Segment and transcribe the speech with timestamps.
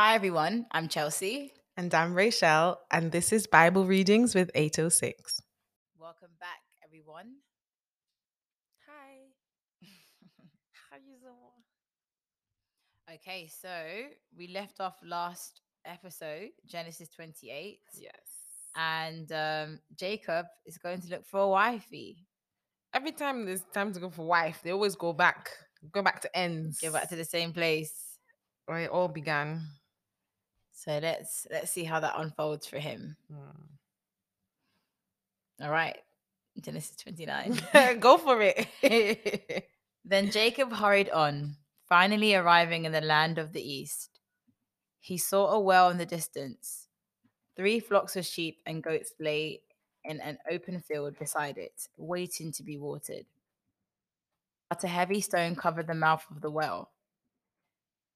[0.00, 0.64] Hi, everyone.
[0.72, 1.52] I'm Chelsea.
[1.76, 5.42] And I'm Rachel, and this is Bible Readings with 806.
[5.98, 7.34] Welcome back, everyone.
[8.88, 9.28] Hi.
[10.90, 11.60] How you doing?
[13.14, 13.68] Okay, so
[14.34, 18.12] we left off last episode, Genesis 28, Yes.
[18.74, 22.24] and um, Jacob is going to look for a wifey.
[22.94, 25.50] Every time there's time to go for wife, they always go back,
[25.92, 26.80] go back to ends.
[26.80, 27.92] Go back to the same place.
[28.64, 29.60] where it all began.
[30.80, 33.14] So let's let's see how that unfolds for him.
[33.30, 33.66] Hmm.
[35.62, 35.98] All right,
[36.58, 37.60] Genesis 29.
[38.00, 38.66] go for it.
[40.02, 44.18] Then Jacob hurried on, finally arriving in the land of the east.
[44.98, 46.88] He saw a well in the distance.
[47.54, 49.60] Three flocks of sheep and goats lay
[50.02, 53.26] in an open field beside it, waiting to be watered.
[54.70, 56.90] But a heavy stone covered the mouth of the well.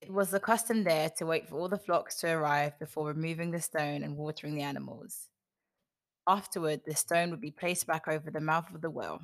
[0.04, 3.50] It was the custom there to wait for all the flocks to arrive before removing
[3.50, 5.30] the stone and watering the animals.
[6.28, 9.22] Afterward, the stone would be placed back over the mouth of the well.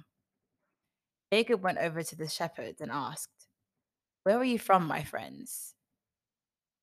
[1.30, 3.48] Jacob went over to the shepherds and asked,
[4.22, 5.74] Where are you from, my friends?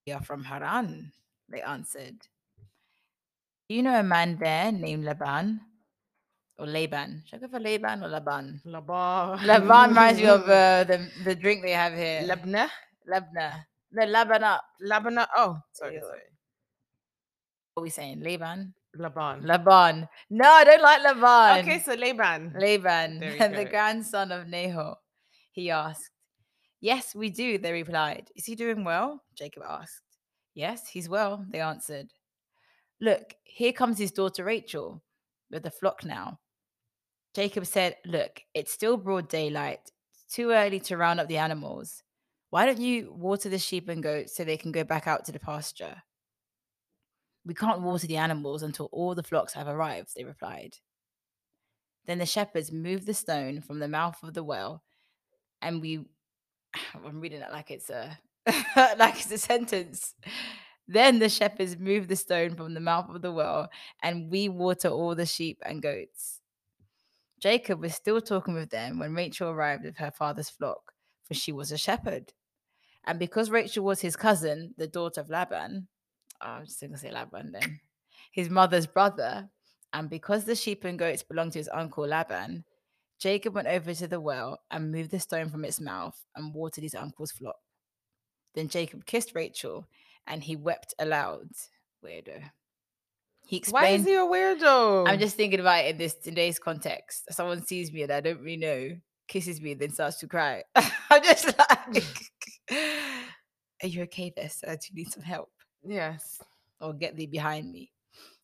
[0.05, 1.11] We are from Haran,
[1.49, 2.19] they answered.
[3.67, 5.59] Do you know a man there named Laban?
[6.59, 7.23] Or Laban?
[7.25, 8.61] Should I go for Laban or Laban?
[8.63, 9.43] Laban.
[9.43, 12.21] Laban reminds me of uh, the, the drink they have here.
[12.27, 12.69] Labna.
[13.11, 13.65] Labna.
[13.91, 14.63] No, Laban up.
[14.85, 15.27] Labana.
[15.35, 15.99] Oh, sorry.
[16.01, 16.21] Sorry.
[17.73, 18.21] What are we saying?
[18.21, 18.73] Laban?
[18.95, 19.43] Laban.
[19.45, 20.07] Laban.
[20.29, 21.59] No, I don't like Laban.
[21.59, 22.55] okay, so Laban.
[22.59, 23.19] Laban,
[23.55, 24.95] the grandson of Nahor.
[25.51, 26.09] He asked.
[26.81, 28.29] Yes, we do, they replied.
[28.35, 29.23] Is he doing well?
[29.35, 30.01] Jacob asked.
[30.53, 32.07] Yes, he's well, they answered.
[32.99, 35.03] Look, here comes his daughter Rachel
[35.51, 36.39] with the flock now.
[37.35, 39.91] Jacob said, Look, it's still broad daylight.
[40.13, 42.01] It's too early to round up the animals.
[42.49, 45.31] Why don't you water the sheep and goats so they can go back out to
[45.31, 46.03] the pasture?
[47.45, 50.75] We can't water the animals until all the flocks have arrived, they replied.
[52.05, 54.83] Then the shepherds moved the stone from the mouth of the well,
[55.61, 56.05] and we
[57.05, 58.17] I'm reading it like it's a
[58.97, 60.13] like it's a sentence.
[60.87, 63.69] Then the shepherds moved the stone from the mouth of the well,
[64.01, 66.39] and we water all the sheep and goats.
[67.41, 70.93] Jacob was still talking with them when Rachel arrived with her father's flock,
[71.25, 72.33] for she was a shepherd.
[73.07, 75.87] And because Rachel was his cousin, the daughter of Laban,
[76.41, 77.79] oh, I'm just gonna say Laban then,
[78.31, 79.49] his mother's brother,
[79.93, 82.65] and because the sheep and goats belonged to his uncle Laban,
[83.19, 86.83] Jacob went over to the well and moved the stone from its mouth and watered
[86.83, 87.55] his uncle's flock.
[88.53, 89.87] Then Jacob kissed Rachel
[90.27, 91.49] and he wept aloud.
[92.03, 92.43] Weirdo.
[93.47, 95.07] He Why is he a weirdo?
[95.07, 97.23] I'm just thinking about it in this today's context.
[97.31, 98.97] Someone sees me and I don't really know,
[99.27, 100.63] kisses me, then starts to cry.
[100.75, 102.03] I'm just like,
[102.71, 104.33] Are you okay?
[104.37, 105.51] Uh, Do you need some help?
[105.85, 106.41] Yes.
[106.81, 107.91] or get thee behind me.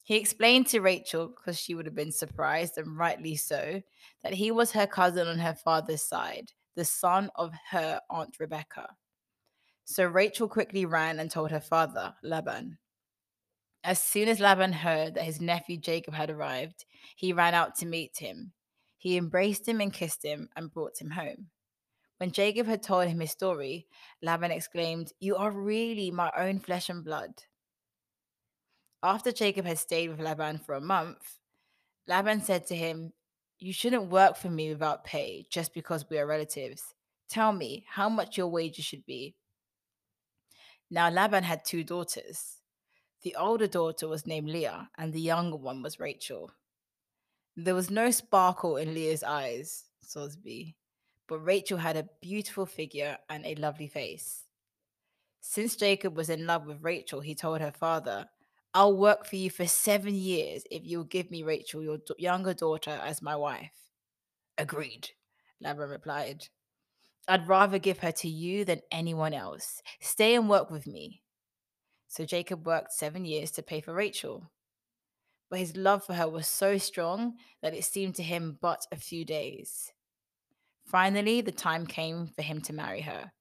[0.03, 3.81] He explained to Rachel, because she would have been surprised, and rightly so,
[4.21, 8.89] that he was her cousin on her father's side, the son of her aunt Rebecca.
[9.85, 12.77] So Rachel quickly ran and told her father, Laban.
[13.85, 16.85] As soon as Laban heard that his nephew Jacob had arrived,
[17.15, 18.53] he ran out to meet him.
[18.97, 21.47] He embraced him and kissed him and brought him home.
[22.23, 23.85] When Jacob had told him his story,
[24.21, 27.43] Laban exclaimed, You are really my own flesh and blood.
[29.03, 31.39] After Jacob had stayed with Laban for a month,
[32.07, 33.11] Laban said to him,
[33.59, 36.93] You shouldn't work for me without pay just because we are relatives.
[37.27, 39.35] Tell me how much your wages should be.
[40.89, 42.61] Now Laban had two daughters.
[43.23, 46.51] The older daughter was named Leah, and the younger one was Rachel.
[47.57, 50.75] There was no sparkle in Leah's eyes, Sosby,
[51.27, 54.43] but Rachel had a beautiful figure and a lovely face.
[55.41, 58.27] Since Jacob was in love with Rachel, he told her father,
[58.73, 62.53] I'll work for you for seven years if you'll give me Rachel, your d- younger
[62.53, 63.71] daughter, as my wife.
[64.57, 65.09] Agreed,
[65.61, 66.47] Laban replied.
[67.27, 69.81] I'd rather give her to you than anyone else.
[70.01, 71.21] Stay and work with me.
[72.07, 74.51] So Jacob worked seven years to pay for Rachel.
[75.49, 78.97] But his love for her was so strong that it seemed to him but a
[78.97, 79.92] few days.
[80.85, 83.31] Finally, the time came for him to marry her.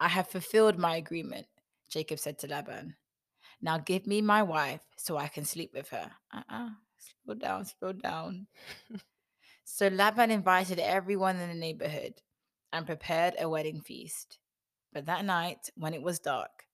[0.00, 1.46] I have fulfilled my agreement,
[1.88, 2.96] Jacob said to Laban.
[3.62, 6.10] Now give me my wife so I can sleep with her.
[6.32, 6.68] Uh uh
[7.24, 8.46] Slow down, slow down.
[9.64, 12.14] so Laban invited everyone in the neighborhood
[12.72, 14.38] and prepared a wedding feast.
[14.92, 16.64] But that night, when it was dark,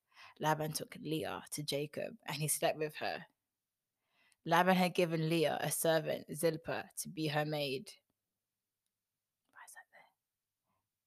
[0.41, 3.27] Laban took Leah to Jacob and he slept with her.
[4.45, 7.91] Laban had given Leah a servant, Zilpah, to be her maid.
[9.53, 10.11] Why is that there?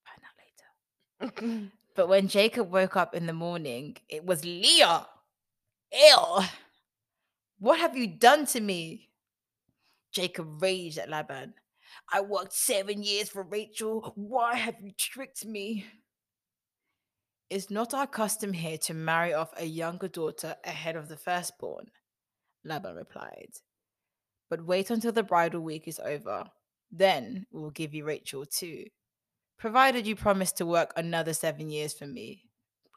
[0.06, 0.70] Find out later.
[1.22, 1.72] Mm.
[1.96, 5.08] But when Jacob woke up in the morning, it was Leah.
[5.94, 6.44] Ew.
[7.58, 9.12] What have you done to me?
[10.12, 11.54] Jacob raged at Laban.
[12.12, 14.12] I worked seven years for Rachel.
[14.16, 15.86] Why have you tricked me?
[17.50, 21.92] It's not our custom here to marry off a younger daughter ahead of the firstborn,
[22.64, 23.52] Laban replied.
[24.50, 26.46] But wait until the bridal week is over.
[26.92, 28.86] Then we'll give you Rachel too,
[29.58, 32.44] provided you promise to work another seven years for me.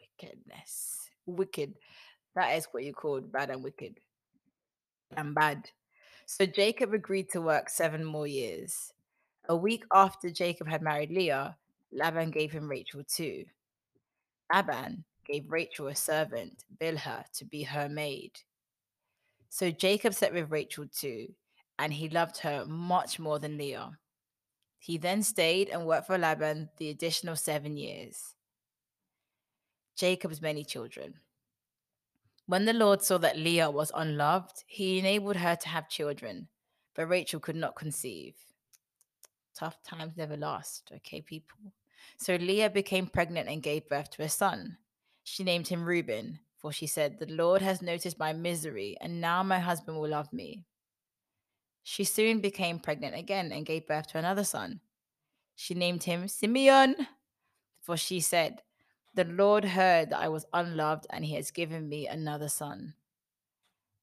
[0.01, 1.09] Wickedness.
[1.27, 1.75] Wicked.
[2.35, 3.99] That is what you called bad and wicked.
[5.17, 5.71] And bad.
[6.27, 8.93] So Jacob agreed to work seven more years.
[9.49, 11.57] A week after Jacob had married Leah,
[11.91, 13.45] Laban gave him Rachel too.
[14.53, 18.33] Laban gave Rachel a servant, Bilhah, to be her maid.
[19.49, 21.29] So Jacob slept with Rachel too,
[21.79, 23.93] and he loved her much more than Leah.
[24.79, 28.35] He then stayed and worked for Laban the additional seven years.
[29.97, 31.15] Jacob's many children.
[32.47, 36.49] When the Lord saw that Leah was unloved, he enabled her to have children,
[36.95, 38.35] but Rachel could not conceive.
[39.55, 41.59] Tough times never last, okay, people?
[42.17, 44.79] So Leah became pregnant and gave birth to a son.
[45.25, 49.43] She named him Reuben, for she said, The Lord has noticed my misery, and now
[49.43, 50.65] my husband will love me.
[51.91, 54.81] She soon became pregnant again and gave birth to another son.
[55.55, 56.95] She named him Simeon,
[57.81, 58.61] for she said,
[59.15, 62.93] The Lord heard that I was unloved, and he has given me another son.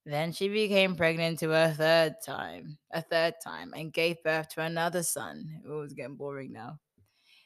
[0.04, 4.62] Then she became pregnant to a third time, a third time, and gave birth to
[4.62, 5.62] another son.
[5.70, 6.80] Oh, it's getting boring now.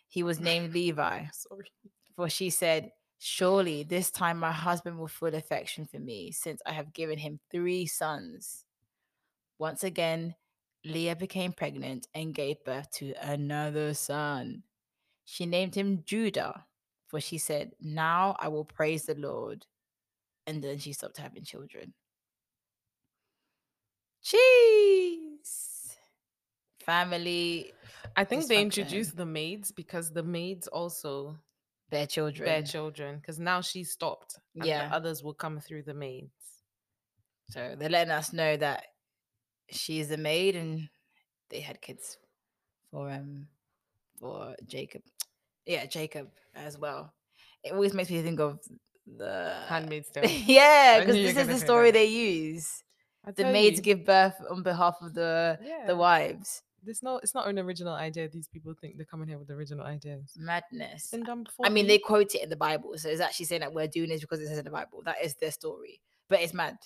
[0.07, 1.69] He was named Levi, Sorry.
[2.15, 6.71] for she said, Surely this time my husband will feel affection for me, since I
[6.71, 8.63] have given him three sons.
[9.59, 10.33] Once again,
[10.85, 14.63] Leah became pregnant and gave birth to another son.
[15.25, 16.65] She named him Judah,
[17.07, 19.65] for she said, Now I will praise the Lord.
[20.47, 21.93] And then she stopped having children.
[24.23, 25.95] Jeez.
[26.79, 27.73] Family,
[28.15, 31.37] I think they introduced the maids because the maids also
[31.89, 32.45] their children.
[32.45, 33.17] bear children.
[33.17, 34.39] Because now she stopped.
[34.55, 34.87] And Yeah.
[34.87, 36.31] the others will come through the maids.
[37.49, 38.85] So they're letting us know that
[39.71, 40.89] she's a maid and
[41.49, 42.17] they had kids
[42.91, 43.47] for um
[44.19, 45.01] for Jacob.
[45.65, 47.13] Yeah, Jacob as well.
[47.63, 48.59] It always makes me think of
[49.05, 50.29] the Handmaid's Tale.
[50.29, 51.99] yeah, because knew you were this is the story that.
[51.99, 52.83] they use.
[53.35, 56.63] The maids you, give birth on behalf of the yeah, the wives.
[56.83, 58.29] This no, it's not an original idea.
[58.29, 60.33] These people think they're coming here with original ideas.
[60.37, 60.93] Madness.
[60.93, 61.65] It's been done before.
[61.65, 64.09] I mean, they quote it in the Bible, so it's actually saying that we're doing
[64.09, 65.01] this because it says in the Bible.
[65.03, 65.99] That is their story,
[66.29, 66.77] but it's mad.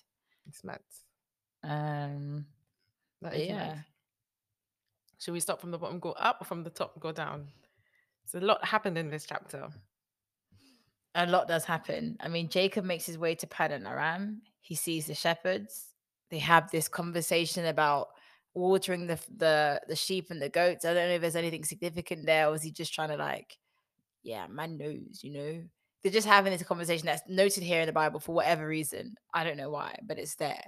[0.48, 0.80] It's mad.
[1.64, 2.46] Um,
[3.24, 3.78] That is yeah,
[5.20, 7.48] Should we start from the bottom, go up, or from the top, go down?
[8.25, 9.70] So a lot happened in this chapter.
[11.16, 12.18] a lot does happen.
[12.20, 14.42] I mean, Jacob makes his way to Padan Aram.
[14.62, 15.94] He sees the shepherds.
[16.30, 18.08] They have this conversation about
[18.56, 20.86] watering the the the sheep and the goats.
[20.86, 23.58] I don't know if there's anything significant there, or is he just trying to like,
[24.24, 25.64] yeah, man knows, you know?
[26.02, 29.16] They're just having this conversation that's noted here in the Bible for whatever reason.
[29.34, 30.64] I don't know why, but it's there.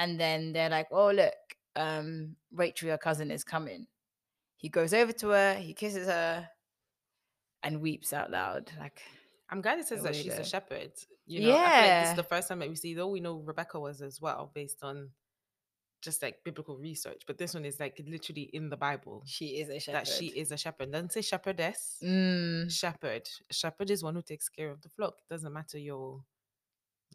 [0.00, 1.34] And then they're like, oh look,
[1.76, 3.86] um, Rachel, your cousin, is coming.
[4.56, 6.48] He goes over to her, he kisses her,
[7.62, 8.72] and weeps out loud.
[8.80, 9.00] Like,
[9.50, 10.92] I'm glad it says that she's a shepherd.
[11.26, 13.20] You know, I feel like this is the first time that we see, though we
[13.20, 15.10] know Rebecca was as well, based on
[16.02, 17.22] just like biblical research.
[17.26, 19.98] But this one is like literally in the Bible she is a shepherd.
[19.98, 20.90] that she is a shepherd.
[20.92, 21.98] Doesn't say shepherdess.
[22.02, 23.28] Mm, Shepherd.
[23.50, 25.14] Shepherd is one who takes care of the flock.
[25.28, 26.24] It doesn't matter your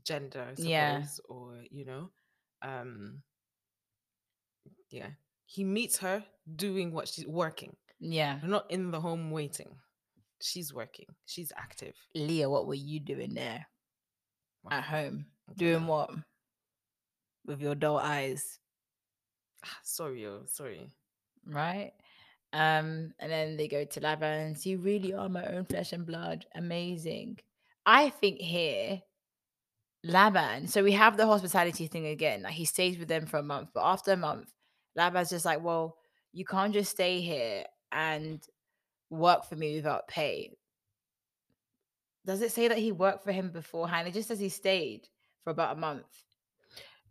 [0.03, 1.03] gender, I suppose, Yeah.
[1.27, 2.12] or you know.
[2.65, 3.22] Um
[4.89, 5.10] yeah.
[5.45, 6.24] He meets her
[6.55, 7.75] doing what she's working.
[8.00, 8.39] yeah.
[8.43, 9.75] Not in the home waiting.
[10.41, 11.05] She's working.
[11.25, 11.93] She's active.
[12.15, 13.65] Leah, what were you doing there
[14.69, 15.25] at home?
[15.55, 16.10] Doing what?
[17.45, 18.60] With your dull eyes,
[19.63, 20.89] Ah, sorry, oh, sorry.
[21.45, 21.91] right?
[22.53, 24.65] Um, and then they go to Laban's.
[24.65, 26.45] You really are my own flesh and blood.
[26.55, 27.38] Amazing.
[27.86, 29.01] I think here,
[30.05, 30.67] Laban.
[30.67, 32.43] So we have the hospitality thing again.
[32.43, 34.53] Like he stays with them for a month, but after a month,
[34.95, 35.97] Laban's just like, well,
[36.31, 38.41] you can't just stay here and
[39.09, 40.51] work for me without pay.
[42.25, 44.07] Does it say that he worked for him beforehand?
[44.07, 45.07] It just says he stayed
[45.43, 46.05] for about a month.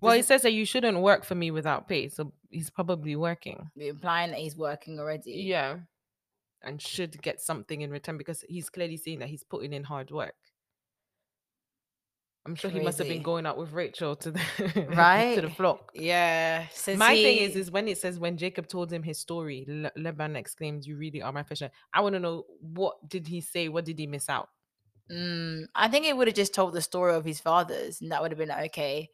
[0.01, 2.09] Well, Does it says that you shouldn't work for me without pay.
[2.09, 3.71] So he's probably working.
[3.77, 5.33] implying that he's working already.
[5.33, 5.79] Yeah.
[6.63, 10.11] And should get something in return because he's clearly saying that he's putting in hard
[10.11, 10.35] work.
[12.47, 15.35] I'm sure he must have been going out with Rachel to the Right?
[15.37, 15.91] to the flock.
[15.95, 16.67] Yeah.
[16.73, 19.93] Since My thing is, is when it says when Jacob told him his story, Le-
[19.97, 23.69] Laban exclaims, "You really are my fisher." I want to know what did he say?
[23.69, 24.51] What did he miss out?
[25.11, 28.21] Mm, I think it would have just told the story of his father's, and that
[28.21, 29.11] would have been like, okay.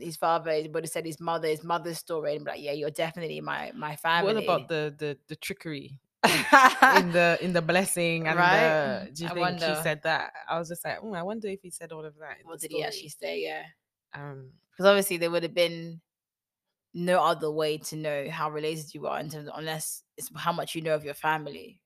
[0.00, 2.90] His father would have said his mother, his mother's story, and be like, yeah, you're
[2.90, 4.34] definitely my my family.
[4.34, 5.98] What about the the the trickery
[6.90, 8.50] in the in the blessing and Right?
[8.50, 9.10] the?
[9.12, 9.66] Do you I think wonder.
[9.66, 10.32] he said that?
[10.48, 12.38] I was just like, "Hmm, I wonder if he said all of that.
[12.42, 13.42] what did he actually say?
[13.42, 13.66] Yeah,
[14.14, 16.00] Um, because obviously there would have been
[16.94, 20.52] no other way to know how related you are in terms of, unless it's how
[20.52, 21.80] much you know of your family.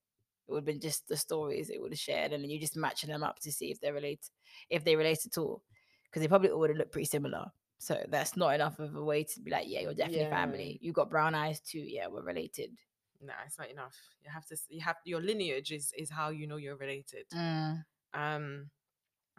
[0.49, 2.77] It would have been just the stories it would have shared, and then you just
[2.77, 4.29] matching them up to see if they're related,
[4.71, 5.63] if they relate at all,
[6.05, 7.47] because they probably all would have looked pretty similar.
[7.79, 10.31] So that's not enough of a way to be like, yeah, you're definitely Yeah.
[10.31, 10.79] family.
[10.83, 11.81] You've got brown eyes too.
[11.81, 12.79] Yeah, we're related.
[13.23, 13.97] Nah, it's not enough.
[14.23, 14.57] You have to.
[14.69, 17.27] You have your lineage is is how you know you're related.
[17.35, 17.85] Mm.
[18.15, 18.71] Um,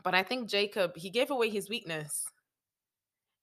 [0.03, 2.25] but I think Jacob he gave away his weakness.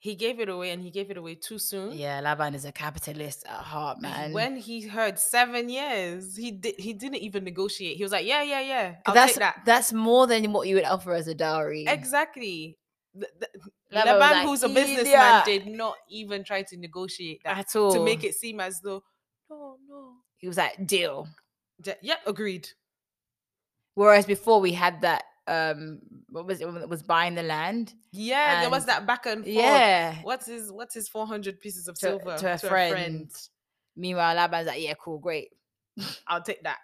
[0.03, 1.93] He gave it away, and he gave it away too soon.
[1.93, 4.33] Yeah, Laban is a capitalist at heart, man.
[4.33, 6.77] When he heard seven years, he did.
[6.79, 7.99] He didn't even negotiate.
[7.99, 8.95] He was like, "Yeah, yeah, yeah.
[9.05, 11.85] I'll that's take that." that's more than what you would offer as a dowry.
[11.87, 12.79] Exactly.
[13.13, 13.53] Th- th-
[13.93, 17.77] Laban Laban, like, who's a businessman, "Idiot." did not even try to negotiate that At
[17.77, 19.03] all to make it seem as though,
[19.51, 20.15] no, no.
[20.41, 21.29] He was like, deal.
[21.85, 22.69] Ja- Yeah, agreed.
[23.95, 27.93] Whereas before we had that um what was it it was buying the land?
[28.13, 29.57] Yeah, there was that back and forth.
[29.57, 30.17] Yeah.
[30.23, 33.31] What's his What's his four hundred pieces of To, silver to a friend.
[33.97, 35.49] Meanwhile, Laban's like, yeah, cool, great.
[36.27, 36.79] I'll take that.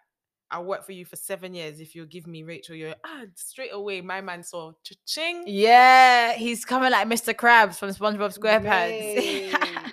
[0.50, 2.74] I'll work for you for seven years if you'll give me Rachel.
[2.76, 4.00] You're ah straight away.
[4.00, 4.72] My man saw
[5.06, 5.44] ching.
[5.46, 7.34] Yeah, he's coming like Mr.
[7.34, 9.92] Krabs from SpongeBob SquarePants.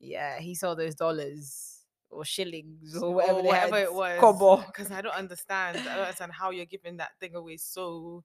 [0.00, 1.73] Yeah, he saw those dollars
[2.14, 4.20] or shillings or whatever, or whatever it was.
[4.20, 4.56] Kobo.
[4.66, 5.78] Because I don't understand.
[5.78, 7.56] I don't understand how you're giving that thing away.
[7.58, 8.24] So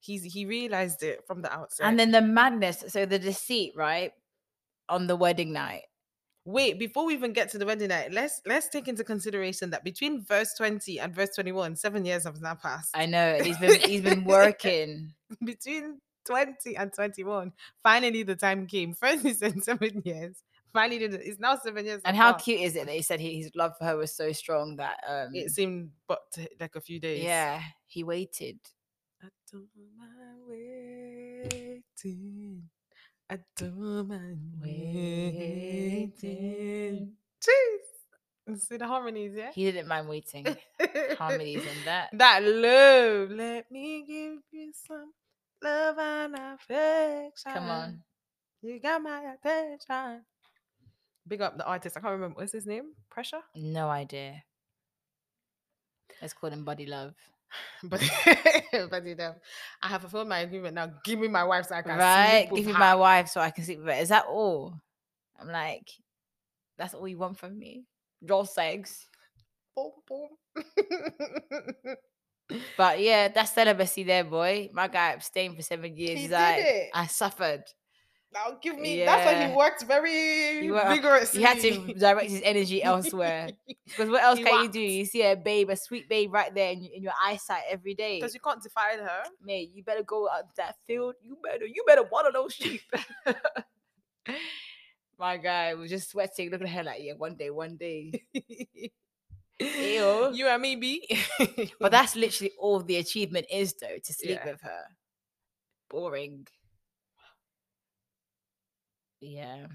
[0.00, 1.86] he's he realized it from the outset.
[1.86, 4.12] And then the madness, so the deceit, right?
[4.88, 5.82] On the wedding night.
[6.44, 9.82] wait, before we even get to the wedding night, let's let's take into consideration that
[9.84, 12.90] between verse 20 and verse 21, seven years have now passed.
[12.94, 15.12] I know he's been he's been working.
[15.44, 17.52] between 20 and 21,
[17.82, 18.94] finally the time came.
[18.94, 20.36] First he said seven years.
[20.76, 21.22] Finally, did it.
[21.24, 22.02] it's now seven years.
[22.04, 24.30] And how cute is it that he said he, his love for her was so
[24.32, 26.20] strong that um It seemed but
[26.60, 27.24] like a few days.
[27.24, 28.58] yeah, he waited.
[29.22, 29.68] I don't
[29.98, 32.62] mind waiting.
[33.30, 36.12] I don't mind waiting.
[37.40, 38.58] Jeez.
[38.60, 39.50] See the harmonies, yeah?
[39.52, 40.46] He didn't mind waiting.
[41.18, 42.10] Harmonies in that.
[42.12, 43.30] That love.
[43.30, 45.12] Let me give you some
[45.62, 47.52] love and affection.
[47.52, 48.02] Come on.
[48.62, 50.22] You got my attention.
[51.28, 51.96] Big up the artist.
[51.96, 52.36] I can't remember.
[52.40, 52.92] What's his name?
[53.10, 53.40] Pressure?
[53.54, 54.42] No idea.
[56.20, 57.14] Let's call him Buddy Love.
[57.82, 58.02] But,
[59.04, 59.34] you know,
[59.82, 60.74] I have fulfilled my agreement.
[60.74, 62.48] Now give me my wife so I can Right?
[62.52, 62.78] Give me her.
[62.78, 64.00] my wife so I can sleep with her.
[64.00, 64.74] Is that all?
[65.40, 65.90] I'm like,
[66.76, 67.84] that's all you want from me?
[68.22, 69.06] Roll eggs.
[69.74, 70.28] Boom, boom.
[72.76, 74.70] But yeah, that's celibacy there, boy.
[74.72, 76.10] My guy abstained for seven years.
[76.10, 76.90] He He's did like, it.
[76.94, 77.64] I suffered.
[78.32, 79.04] Now give me.
[79.04, 81.40] That's why he worked very He worked- vigorously.
[81.40, 83.50] He had to direct his energy elsewhere.
[83.86, 84.80] Because what else He can you do?
[84.80, 88.18] You see a babe, a sweet babe right there in, in your eyesight every day.
[88.18, 89.22] because you can't defile her.
[89.42, 91.14] Mate, you better go out that field.
[91.22, 92.82] You better, you better water those sheep.
[95.18, 98.12] My guy was just sweating, looking at her like, yeah, one day, one day.
[99.60, 100.30] Ew.
[100.34, 101.08] You and me, B.
[101.80, 104.50] But that's literally all the achievement is, though, to sleep Yeah.
[104.52, 104.82] with her.
[105.88, 106.46] Boring.
[109.26, 109.66] Yeah.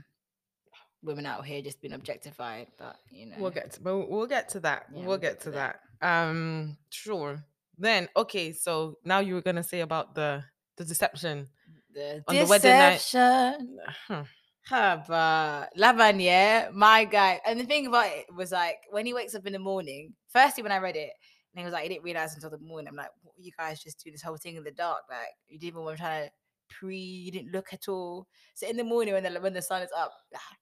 [1.03, 3.35] Women out here just being objectified, but you know.
[3.39, 4.85] We'll get to, we'll, we'll get to that.
[4.93, 5.79] Yeah, we'll get, to that.
[6.01, 7.43] Um, sure.
[7.77, 10.43] Then okay, so now you were gonna say about the
[10.77, 11.47] the deception.
[11.93, 13.79] the on the wedding night- deception.
[14.07, 14.23] Huh.
[14.67, 17.41] Huh, but Lavan, yeah, my guy.
[17.47, 20.61] And the thing about it was like when he wakes up in the morning, firstly
[20.61, 21.09] when I read it,
[21.53, 22.87] and he was like, he didn't realize until the morning.
[22.87, 25.01] I'm like, what you guys just do this whole thing in the dark?
[25.09, 26.31] Like you didn't even want to try to
[26.79, 28.27] pre, you didn't look at all.
[28.53, 30.11] So in the morning when the when the sun is up,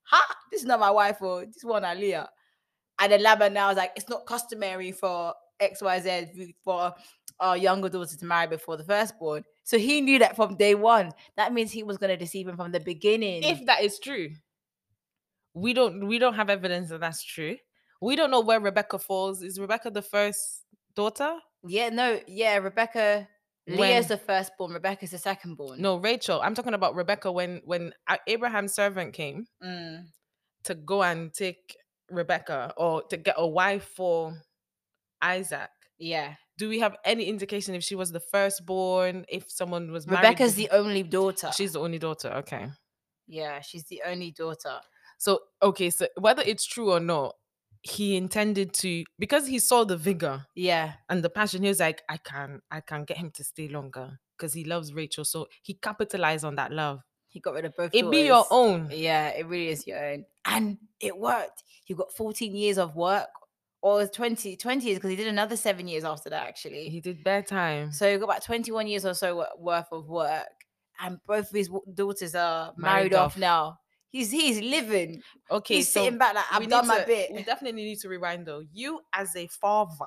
[0.04, 2.28] ha, this is not my wife or this one Aliyah.
[3.00, 6.94] And then Laban now is like, it's not customary for XYZ for
[7.39, 9.44] our younger daughter to marry before the firstborn.
[9.63, 11.12] So he knew that from day one.
[11.38, 13.44] That means he was gonna deceive him from the beginning.
[13.44, 14.32] If that is true,
[15.54, 17.56] we don't we don't have evidence that that's true.
[18.01, 19.42] We don't know where Rebecca falls.
[19.44, 20.63] Is Rebecca the first
[20.96, 21.36] daughter?
[21.66, 23.28] Yeah, no, yeah, Rebecca.
[23.77, 24.73] Leah's the firstborn.
[24.73, 25.77] Rebecca's the secondborn.
[25.79, 26.41] No, Rachel.
[26.41, 27.93] I'm talking about Rebecca when when
[28.27, 30.05] Abraham's servant came Mm.
[30.63, 31.75] to go and take
[32.09, 34.33] Rebecca or to get a wife for
[35.21, 35.69] Isaac.
[35.97, 36.35] Yeah.
[36.57, 39.25] Do we have any indication if she was the firstborn?
[39.29, 40.19] If someone was married?
[40.23, 41.51] Rebecca's the only daughter.
[41.55, 42.29] She's the only daughter.
[42.38, 42.67] Okay.
[43.27, 44.79] yeah, she's the only daughter.
[45.17, 47.35] So okay, so whether it's true or not,
[47.81, 50.93] he intended to because he saw the vigor Yeah.
[51.09, 51.63] and the passion.
[51.63, 54.93] He was like, I can, I can get him to stay longer because he loves
[54.93, 55.24] Rachel.
[55.25, 57.01] So he capitalized on that love.
[57.27, 57.91] He got rid of both.
[57.93, 58.89] It be your own.
[58.91, 60.25] Yeah, it really is your own.
[60.45, 61.63] And it worked.
[61.86, 63.27] He got 14 years of work.
[63.81, 66.89] Or 20, 20 years because he did another seven years after that, actually.
[66.89, 67.93] He did bedtime.
[67.93, 70.48] So he got about 21 years or so worth of work.
[71.00, 73.38] And both of his daughters are Married married, off off.
[73.38, 73.79] now.
[74.12, 75.22] He's he's living.
[75.51, 77.32] Okay, he's so sitting back like we I've done my to- bit.
[77.34, 78.63] We definitely need to rewind though.
[78.74, 80.06] You as a father,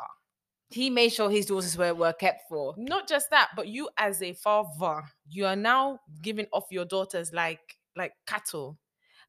[0.71, 2.75] He made sure his daughters were, were kept for.
[2.77, 7.33] not just that, but you as a father, you are now giving off your daughters
[7.33, 7.61] like
[7.97, 8.79] like cattle.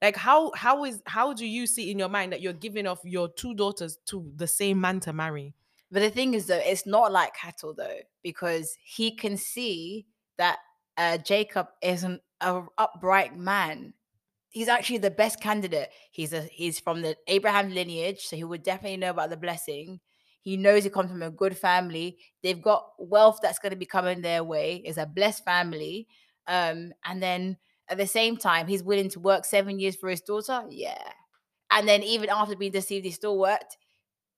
[0.02, 3.00] Like how how is how do you see in your mind that you're giving off
[3.04, 5.54] your two daughters to the same man to marry?
[5.92, 10.08] But the thing is, though, it's not like cattle, though, because he can see
[10.40, 10.58] that
[10.98, 13.94] uh, Jacob is an upright man.
[14.54, 15.90] He's actually the best candidate.
[16.12, 20.00] He's a he's from the Abraham lineage, so he would definitely know about the blessing.
[20.42, 22.20] He knows he comes from a good family.
[22.44, 24.84] They've got wealth that's going to be coming their way.
[24.86, 26.08] It's a blessed family.
[26.48, 27.58] Um, and then
[27.88, 30.64] at the same time, he's willing to work seven years for his daughter.
[30.70, 31.02] Yeah.
[31.72, 33.78] And then even after being deceived, he still worked.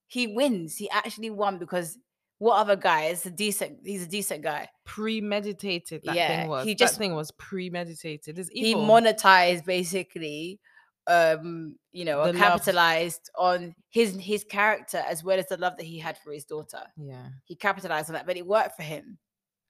[0.07, 0.77] He wins.
[0.77, 1.97] He actually won because
[2.39, 3.79] what other guy is a decent?
[3.85, 4.67] He's a decent guy.
[4.85, 6.65] Premeditated that Yeah, thing was.
[6.65, 8.37] he that just- thing was premeditated.
[8.39, 10.59] It's He monetized basically,
[11.07, 12.41] um, you know, The love.
[12.41, 16.45] capitalized on his his character as well as the love that he had for his
[16.45, 16.83] daughter.
[16.97, 17.29] yeah.
[17.45, 19.17] He capitalized on that, but it worked for him.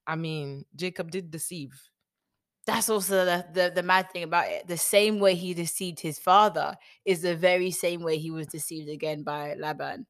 [0.08, 1.72] I mean, Jacob did deceive.
[2.68, 4.66] That's also the, the the mad thing about it.
[4.68, 8.90] The same way he deceived his father is the very same way he was deceived
[8.90, 10.08] again by Laban.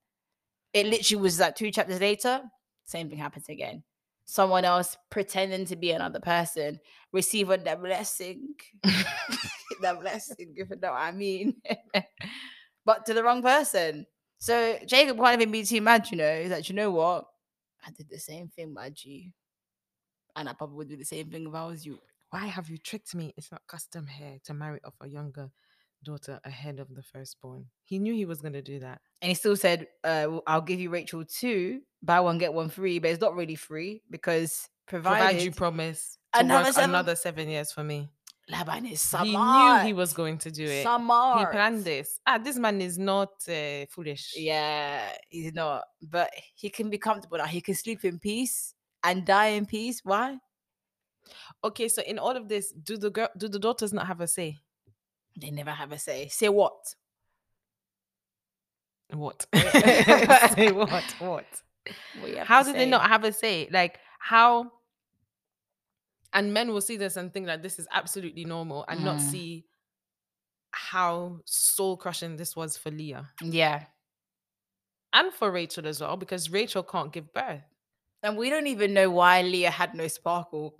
[0.75, 2.41] It literally was like two chapters later,
[2.83, 3.81] same thing happens again.
[4.25, 6.81] Someone else pretending to be another person,
[7.13, 8.55] receiving the blessing.
[8.83, 11.55] the blessing, if you know what I mean.
[12.85, 14.05] but to the wrong person.
[14.37, 16.41] So Jacob can't even be too mad, you know.
[16.41, 17.23] He's like, you know what?
[17.87, 19.31] I did the same thing, my G.
[20.35, 21.99] And I probably would do the same thing if I was you.
[22.31, 23.33] Why have you tricked me?
[23.37, 25.51] It's not custom here to marry off a younger
[26.05, 27.65] daughter ahead of the firstborn.
[27.83, 29.01] He knew he was going to do that.
[29.21, 32.99] And he still said, uh, I'll give you Rachel too, buy one, get one free,
[32.99, 37.15] but it's not really free because provided, Provide you promise to Another work seven- another
[37.15, 38.09] seven years for me.
[38.47, 40.83] Laban is he knew he was going to do it.
[40.83, 41.39] smart.
[41.39, 42.19] He planned this.
[42.27, 44.33] Ah, this man is not uh, foolish.
[44.37, 45.83] Yeah, he's not.
[46.03, 47.45] But he can be comfortable now.
[47.47, 50.01] He can sleep in peace and die in peace.
[50.03, 50.37] Why?
[51.63, 54.27] Okay, so in all of this, do the girl, do the daughters not have a
[54.27, 54.59] say?
[55.39, 56.27] They never have a say.
[56.29, 56.95] Say what?
[59.13, 59.45] What?
[59.51, 59.71] What?
[60.55, 61.15] say what?
[61.19, 61.45] What?
[62.19, 63.67] What How to do they not have a say?
[63.71, 64.71] Like how?
[66.33, 69.21] And men will see this and think that this is absolutely normal, and not Mm.
[69.31, 69.65] see
[70.71, 73.85] how soul crushing this was for Leah Yeah.
[75.13, 77.61] and for Rachel as well, because Rachel can't give birth.
[78.23, 80.77] And we don't even know why Leah had no sparkle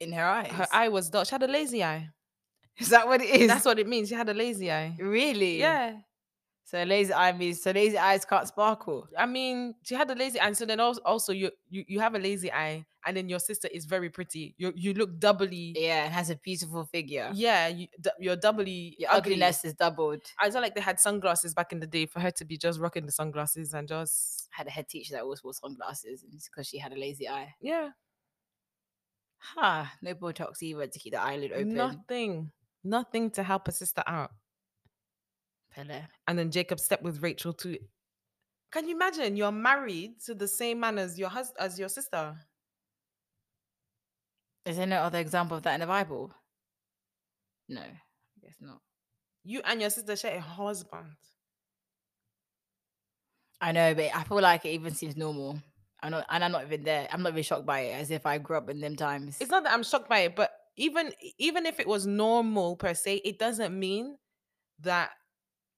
[0.00, 0.50] in her eyes.
[0.50, 1.22] Her eye was dull.
[1.24, 2.08] She had a lazy eye.
[2.78, 3.48] Is that what it is?
[3.48, 4.08] That's what it means.
[4.08, 4.96] She had a lazy eye.
[5.00, 5.58] really?
[5.60, 5.98] Yeah.
[6.68, 9.06] So lazy eye means so lazy eyes can't sparkle.
[9.16, 10.46] I mean, she had a lazy eye.
[10.48, 13.38] And so then also, also you, you you have a lazy eye, and then your
[13.38, 14.56] sister is very pretty.
[14.58, 15.74] You you look doubly.
[15.78, 17.30] Yeah, and has a beautiful figure.
[17.32, 17.86] Yeah, you,
[18.18, 19.34] you're doubly Your ugly.
[19.34, 20.22] ugliness is doubled.
[20.40, 22.80] I felt like they had sunglasses back in the day for her to be just
[22.80, 26.66] rocking the sunglasses and just I had a head teacher that always wore sunglasses because
[26.66, 27.54] she had a lazy eye.
[27.60, 27.90] yeah,
[29.54, 31.74] Ha, no Botox either to keep the eyelid open.
[31.74, 32.50] nothing,
[32.86, 34.30] nothing to help her sister out.
[35.74, 36.02] Pele.
[36.26, 37.78] And then Jacob stepped with Rachel too.
[38.72, 39.36] Can you imagine?
[39.36, 42.34] You're married to the same man as your husband as your sister.
[44.64, 46.32] Is there no other example of that in the Bible?
[47.68, 48.80] No, I guess not.
[49.44, 51.16] You and your sister share a husband.
[53.60, 55.60] I know, but I feel like it even seems normal.
[56.02, 57.08] I'm not, and I'm not even there.
[57.10, 59.38] I'm not even shocked by it, as if I grew up in them times.
[59.40, 62.94] It's not that I'm shocked by it, but even even if it was normal per
[62.94, 64.16] se, it doesn't mean
[64.80, 65.12] that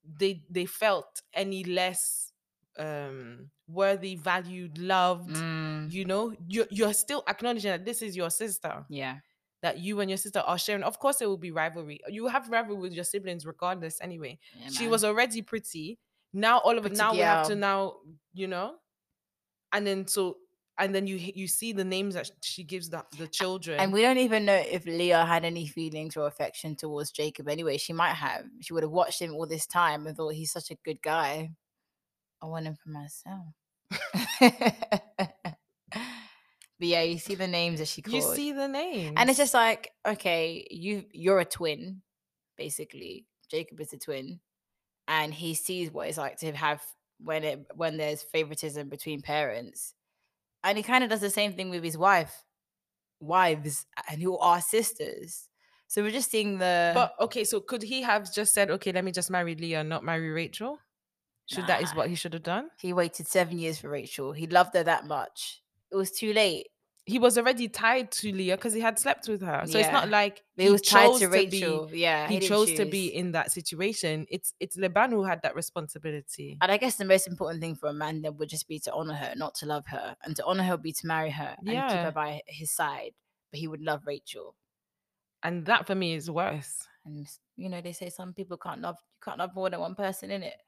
[0.04, 2.32] they they felt any less
[2.78, 5.36] um worthy, valued, loved.
[5.36, 8.86] Mm, You know, you're you're still acknowledging that this is your sister.
[8.88, 9.20] yeah,
[9.62, 10.82] that you and your sister are sharing.
[10.84, 12.00] Of course, there will be rivalry.
[12.08, 14.38] You have rivalry with your siblings regardless, anyway.
[14.52, 15.98] yeah, she was already pretty.
[16.32, 18.00] Now all of it, now we have to now,
[18.34, 18.76] you know,
[19.72, 20.38] and then so
[20.78, 23.80] and then you you see the names that she gives the the children.
[23.80, 27.76] And we don't even know if Leah had any feelings or affection towards Jacob anyway.
[27.78, 28.44] She might have.
[28.60, 31.50] She would have watched him all this time and thought he's such a good guy.
[32.40, 33.54] I want him for myself.
[34.40, 35.56] but
[36.78, 38.14] yeah, you see the names that she called.
[38.14, 39.14] You see the names.
[39.16, 42.02] and it's just like, okay, you you're a twin,
[42.56, 43.26] basically.
[43.50, 44.40] Jacob is a twin,
[45.08, 46.82] and he sees what it's like to have
[47.20, 49.94] when it when there's favoritism between parents,
[50.64, 52.44] and he kind of does the same thing with his wife,
[53.20, 55.48] wives, and who are sisters.
[55.86, 56.92] So we're just seeing the.
[56.94, 60.04] But okay, so could he have just said, okay, let me just marry Leah, not
[60.04, 60.78] marry Rachel?
[61.46, 62.68] Should that is what he should have done?
[62.78, 64.32] he waited seven years for Rachel.
[64.32, 65.62] He loved her that much.
[65.90, 66.66] It was too late.
[67.08, 69.62] He was already tied to Leah because he had slept with her.
[69.64, 71.88] So it's not like But he was tied chose to be- Rachel.
[71.90, 74.26] yeah, he, didn't chose to be in that situation.
[74.28, 76.58] It's it's Leban who had that responsibility.
[76.60, 78.92] And I guess the most important thing for a man then would just be to
[78.92, 80.16] honor her, not to love her.
[80.22, 83.12] And to honor her would be to marry her and keep her by his side.
[83.50, 84.54] But he would love Rachel.
[85.42, 86.86] And that for me is worse.
[87.06, 89.94] And you know, they say some people can't love you can't love more than one
[89.94, 90.60] person in it.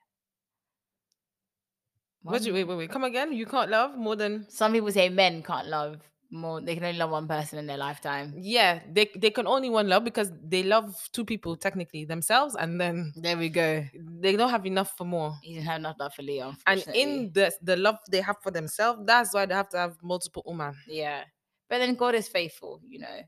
[2.22, 2.90] What do you wait, wait, wait.
[2.90, 3.32] Come again?
[3.32, 6.60] You can't love more than Some people say men can't love more.
[6.60, 8.34] They can only love one person in their lifetime.
[8.36, 12.80] yeah, they they can only one love because they love two people technically themselves, and
[12.80, 13.84] then There we go.
[13.94, 15.34] they don't have enough for more.
[15.42, 16.56] He didn't have enough love for Leah.
[16.66, 19.96] And in the the love they have for themselves, that's why they have to have
[20.02, 20.74] multiple women.
[20.86, 21.24] Yeah.
[21.68, 23.20] But then God is faithful, you know.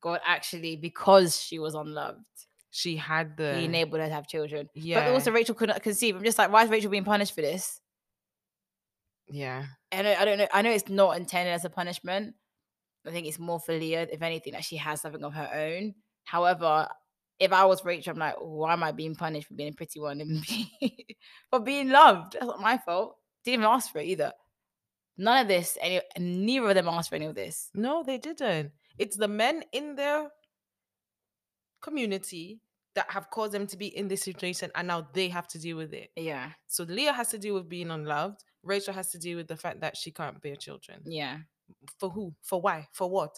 [0.00, 2.24] God actually, because she was unloved,
[2.70, 4.68] She had the he enabled her to have children.
[4.74, 6.16] yeah, But also Rachel couldn't conceive.
[6.16, 7.80] I'm just like, why is Rachel being punished for this?
[9.30, 9.64] yeah.
[9.90, 10.48] And I, I don't know.
[10.52, 12.34] I know it's not intended as a punishment.
[13.06, 15.94] I think it's more for Leah, if anything, that she has something of her own.
[16.24, 16.88] However,
[17.40, 19.98] if I was Rachel, I'm like, why am I being punished for being a pretty
[20.00, 21.16] one and be-
[21.50, 22.34] for being loved?
[22.34, 23.16] That's not my fault.
[23.44, 24.32] Didn't even ask for it either.
[25.18, 27.68] None of this, any, neither of them asked for any of this.
[27.74, 28.70] No, they didn't.
[28.98, 30.28] It's the men in their
[31.80, 32.60] community
[32.94, 35.76] that have caused them to be in this situation, and now they have to deal
[35.76, 36.10] with it.
[36.16, 38.44] Yeah, So Leah has to deal with being unloved.
[38.62, 41.00] Rachel has to deal with the fact that she can't bear children.
[41.04, 41.38] yeah.
[41.98, 42.34] For who?
[42.42, 42.88] For why?
[42.92, 43.36] For what?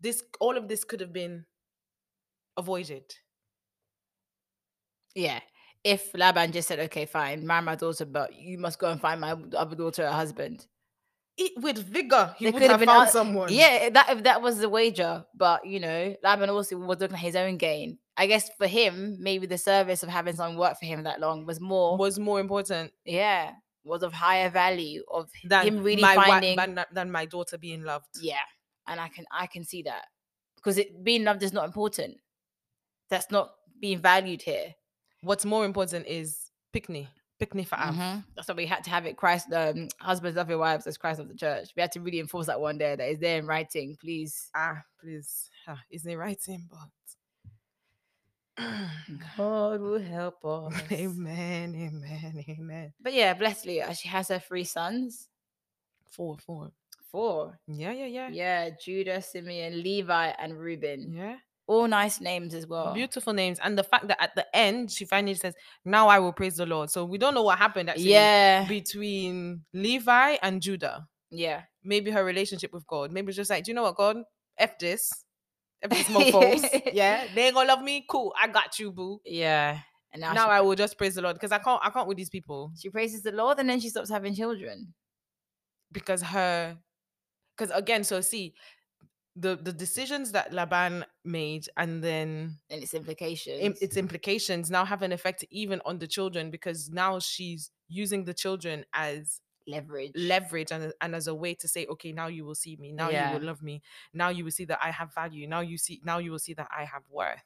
[0.00, 1.44] This all of this could have been
[2.56, 3.04] avoided.
[5.14, 5.40] Yeah.
[5.82, 9.20] If Laban just said, okay, fine, marry my daughter, but you must go and find
[9.20, 10.66] my other daughter a husband.
[11.38, 13.50] It, with vigor, he They would have have been found someone.
[13.50, 17.20] Yeah, that if that was the wager, but you know, Laban also was looking at
[17.20, 17.96] his own gain.
[18.16, 21.46] I guess for him, maybe the service of having someone work for him that long
[21.46, 23.52] was more, was more important yeah,
[23.84, 27.56] was of higher value of than him really my wa- finding, than, than my daughter
[27.58, 28.06] being loved.
[28.20, 28.36] yeah,
[28.86, 30.06] and I can I can see that
[30.56, 32.18] because it being loved is not important.
[33.08, 34.74] That's not being valued here.
[35.22, 37.94] What's more important is picnic, picnic for Av.
[37.94, 38.24] Mhm.
[38.36, 39.16] That's why we had to have it.
[39.16, 41.70] Christ, um, husbands love your wives as Christ of the church.
[41.76, 42.96] We had to really enforce that one there.
[42.96, 44.48] That is there in writing, please.
[44.54, 46.68] Ah, please, ah, is it writing?
[46.70, 46.88] But
[48.60, 48.88] Mm.
[49.36, 50.74] God will help us.
[50.92, 52.92] amen, amen, amen.
[53.00, 53.94] But yeah, bless Leah.
[53.94, 55.28] She has her three sons.
[56.10, 56.72] Four, four.
[57.10, 57.58] Four.
[57.66, 61.12] Yeah, yeah, yeah, Yeah, Judah, Simeon, Levi, and Reuben.
[61.12, 61.36] yeah.
[61.66, 62.92] All nice names as well.
[62.94, 66.32] Beautiful names, and the fact that at the end she finally says, "Now I will
[66.32, 68.66] praise the Lord." So we don't know what happened actually Yeah.
[68.66, 71.06] between Levi and Judah.
[71.30, 71.62] Yeah.
[71.84, 73.12] Maybe her relationship with God.
[73.12, 74.16] Maybe it's just like, do you know what, God?
[74.58, 75.12] F this.
[75.82, 76.92] F this mofos.
[76.92, 78.04] yeah, they ain't gonna love me.
[78.08, 79.20] Cool, I got you, boo.
[79.24, 79.78] Yeah.
[80.12, 81.80] And now, Now, I will just praise the Lord because I can't.
[81.84, 84.92] I can't with these people she praises the Lord and then she stops having children.
[85.92, 86.76] because her.
[87.56, 88.54] Because again, so see,
[89.36, 93.58] the the decisions that Laban made, and then And its implications.
[93.60, 98.24] im- its implications now have an effect even on the children because now she's using
[98.24, 100.12] the children as leverage.
[100.14, 103.08] leverage and, and as a way to say okay now you will see me now
[103.10, 106.00] you will love me now you will see that i have value now you see
[106.04, 107.44] now you will see that i have worth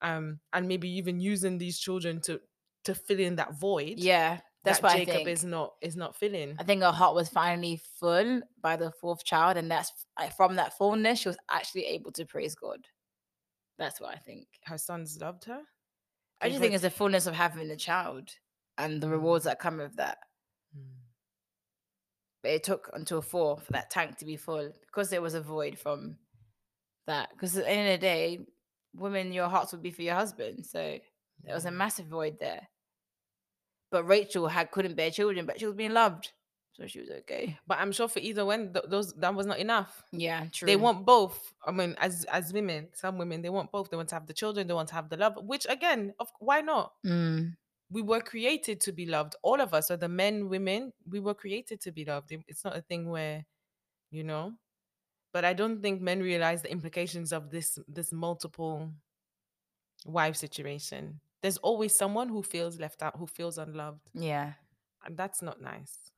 [0.00, 2.40] um and maybe even using these children to
[2.84, 4.40] to fill in that void yeah.
[4.64, 5.28] That's that what jacob I think.
[5.28, 9.24] is not is not filling I think her heart was finally full by the fourth
[9.24, 9.90] child, and that's
[10.36, 12.78] from that fullness she was actually able to praise God.
[13.76, 14.46] That's what I think.
[14.66, 15.62] her sons loved her
[16.42, 18.30] I just think it's the fullness of having a child
[18.76, 20.18] and the rewards that come with that.
[20.76, 21.01] Mm.
[22.42, 25.40] But it took until four for that tank to be full because there was a
[25.40, 26.16] void from
[27.06, 27.30] that.
[27.32, 28.40] Because at the end of the day,
[28.94, 30.66] women, your hearts would be for your husband.
[30.66, 30.98] So
[31.44, 32.68] there was a massive void there.
[33.90, 36.32] But Rachel had couldn't bear children, but she was being loved,
[36.72, 37.58] so she was okay.
[37.66, 40.64] but i'm sure for either one th- those that was not enough Yeah, true.
[40.66, 44.08] they want both i mean as as women some women they want both they want
[44.08, 46.92] to have the children they want to have the love which again of why not
[47.04, 47.54] Mm,
[47.92, 51.34] we were created to be loved all of us so the men women we were
[51.34, 52.32] created to be loved.
[52.48, 53.44] It's not a thing where
[54.10, 54.52] you know
[55.32, 58.90] but i don't think men realize the implications of this this multiple
[60.06, 61.20] wife situation.
[61.42, 64.10] There's always someone who feels left out who feels unloved.
[64.14, 64.52] Yeah.
[65.04, 66.10] and that's not nice.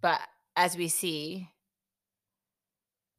[0.00, 0.20] But
[0.56, 1.48] as we see,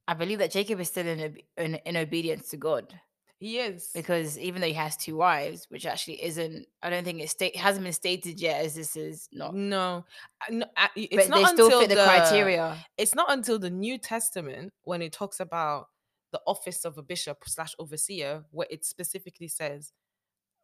[0.08, 3.00] I believe that Jacob is still in, in, in obedience to God
[3.42, 3.90] He is.
[3.96, 7.56] because even though he has two wives, which actually isn't, I don't think it's state
[7.56, 9.56] hasn't been stated yet as this is not.
[9.56, 10.06] no,
[10.52, 12.78] no it's but not they until still fit the, criteria.
[13.00, 15.88] It's not until the New Testament when it talks about
[16.32, 19.92] the office of a bishop slash overseer, where it specifically says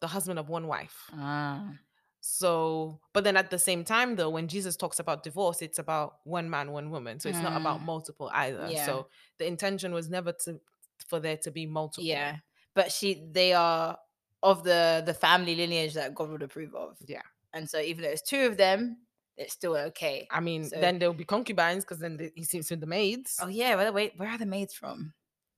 [0.00, 1.10] the husband of one wife.
[1.14, 1.72] Ah.
[2.20, 6.16] So, but then at the same time, though, when Jesus talks about divorce, it's about
[6.24, 7.18] one man, one woman.
[7.20, 7.84] So it's not about Mm.
[7.86, 8.68] multiple either.
[8.70, 8.86] Yeah.
[8.86, 10.60] So the intention was never to
[11.08, 12.04] for there to be multiple.
[12.04, 12.36] Yeah,
[12.78, 13.98] but she they are
[14.44, 16.96] of the the family lineage that God would approve of.
[17.06, 17.26] Yeah.
[17.52, 18.98] and so even though it's two of them,
[19.36, 20.28] it's still okay.
[20.30, 23.36] I mean, So- then there'll be concubines because then the, he sleeps with the maids.
[23.42, 25.12] Oh yeah, By the way, where are the maids from?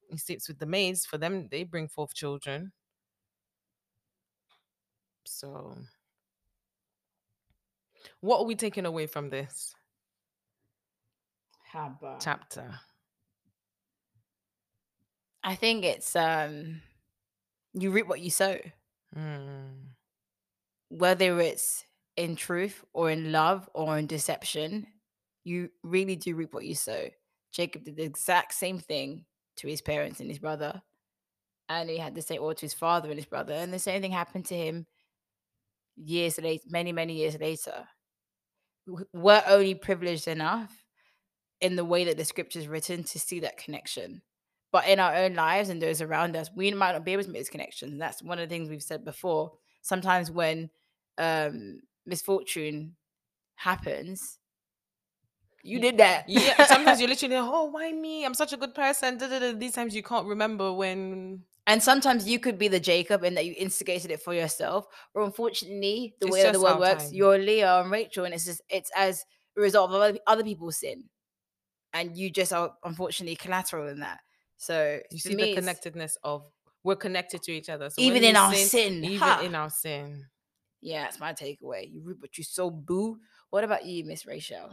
[0.09, 1.05] He sleeps with the maids.
[1.05, 2.73] For them, they bring forth children.
[5.27, 5.77] So,
[8.21, 9.75] what are we taking away from this
[11.73, 12.17] Haba.
[12.19, 12.81] chapter?
[15.45, 16.83] I think it's um,
[17.75, 18.59] you reap what you sow,
[19.17, 19.95] Mm.
[20.89, 21.85] whether it's
[22.17, 24.87] in truth or in love or in deception.
[25.45, 27.11] You really do reap what you sow.
[27.53, 29.25] Jacob did the exact same thing
[29.57, 30.83] to his parents and his brother,
[31.69, 34.01] and he had the same, or to his father and his brother, and the same
[34.03, 34.87] thing happened to him
[35.97, 37.89] years later, many many years later.
[39.13, 40.85] We're only privileged enough
[41.61, 44.23] in the way that the scripture is written to see that connection.
[44.73, 47.31] But in our own lives and those around us, we might not be able to
[47.31, 47.93] make those connections.
[47.93, 49.53] And that's one of the things we've said before.
[49.83, 50.71] Sometimes when
[51.19, 52.97] um, misfortune
[53.57, 54.39] happens,
[55.63, 56.25] you did that.
[56.29, 58.25] Yeah, sometimes you're literally, oh, why me?
[58.25, 59.19] I'm such a good person.
[59.19, 61.43] da, da, da." These times you can't remember when.
[61.67, 64.87] and sometimes you could be the Jacob in that you instigated it for yourself.
[65.15, 67.15] Or unfortunately, the It's way that the world works, time.
[67.15, 69.25] you're Leah and Rachel, and it's just it's as
[69.59, 71.05] a result of other, other people's sin.
[71.93, 74.21] And you just are unfortunately collateral in that.
[74.61, 76.45] So You see the connectedness of
[76.85, 77.89] we're connected to each other.
[77.89, 79.41] So Even in our sin, even ha!
[79.43, 80.27] in our sin.
[80.83, 81.91] Yeah, that's my takeaway.
[81.91, 83.19] You reap what you sow, boo.
[83.49, 84.71] What about you, Miss Rachel?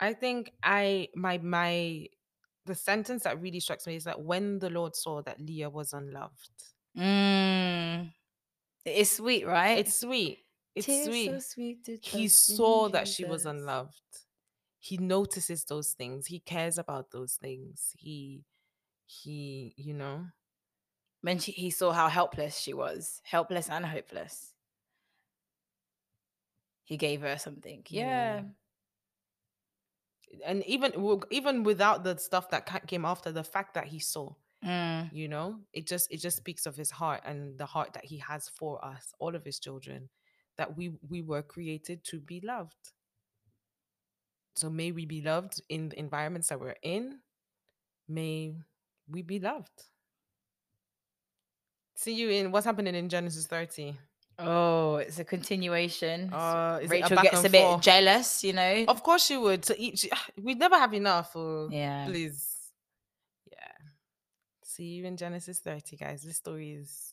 [0.00, 2.06] I think I my my
[2.66, 5.92] the sentence that really strikes me is that when the Lord saw that Leah was
[5.92, 6.50] unloved,
[6.96, 8.12] Mm.
[8.84, 9.78] It is sweet, right?
[9.78, 10.38] it's sweet.
[10.74, 11.30] It's Tis sweet.
[11.30, 14.02] so sweet he saw that she was unloved.
[14.80, 16.26] He notices those things.
[16.26, 17.92] He cares about those things.
[17.96, 18.44] He
[19.08, 20.26] he, you know.
[21.22, 24.52] When she, he saw how helpless she was, helpless and hopeless.
[26.84, 27.82] He gave her something.
[27.88, 28.42] Yeah.
[30.46, 30.92] And even
[31.30, 35.12] even without the stuff that came after, the fact that he saw, Mm.
[35.12, 38.18] you know, it just it just speaks of his heart and the heart that he
[38.18, 40.08] has for us, all of his children,
[40.56, 42.92] that we we were created to be loved.
[44.56, 47.20] So may we be loved in the environments that we're in.
[48.08, 48.56] May
[49.10, 49.84] we be loved.
[51.96, 53.96] See you in what's happening in Genesis 30.
[54.38, 56.32] Oh, it's a continuation.
[56.32, 57.82] Uh, Rachel back gets a bit forth?
[57.82, 58.84] jealous, you know.
[58.86, 59.64] Of course she would.
[59.64, 61.32] To eat, she, we never have enough.
[61.34, 62.06] Oh, yeah.
[62.06, 62.54] please.
[63.50, 63.58] Yeah.
[64.62, 66.22] See you in Genesis 30, guys.
[66.22, 67.12] This story is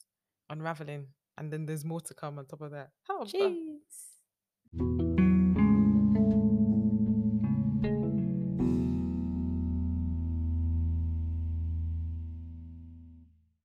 [0.52, 2.92] unraveling, and then there's more to come on top of that.
[3.08, 5.05] How Jeez.